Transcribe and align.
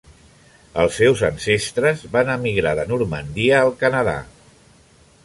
Els 0.83 0.95
seus 1.01 1.19
ancestres 1.27 2.01
van 2.17 2.31
emigrar 2.37 2.73
de 2.81 2.87
Normandia 2.93 3.61
al 3.61 3.73
Canadà. 3.85 4.17